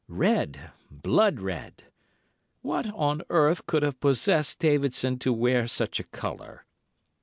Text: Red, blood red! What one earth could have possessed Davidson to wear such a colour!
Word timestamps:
Red, 0.07 0.71
blood 0.89 1.41
red! 1.41 1.83
What 2.63 2.87
one 2.87 3.21
earth 3.29 3.67
could 3.67 3.83
have 3.83 3.99
possessed 3.99 4.57
Davidson 4.57 5.19
to 5.19 5.31
wear 5.31 5.67
such 5.67 5.99
a 5.99 6.03
colour! 6.05 6.65